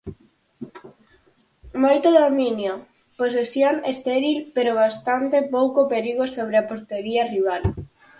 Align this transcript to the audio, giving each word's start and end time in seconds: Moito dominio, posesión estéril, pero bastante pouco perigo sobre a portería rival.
Moito 1.83 2.07
dominio, 2.21 2.73
posesión 3.21 3.75
estéril, 3.91 4.37
pero 4.55 4.71
bastante 4.83 5.37
pouco 5.55 5.89
perigo 5.93 6.23
sobre 6.35 6.55
a 6.57 6.67
portería 6.69 7.23
rival. 7.33 7.63